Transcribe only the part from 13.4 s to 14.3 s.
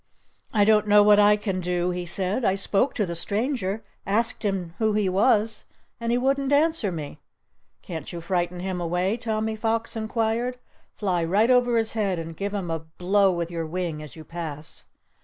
your wing as you